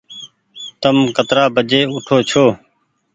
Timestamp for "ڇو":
2.29-2.45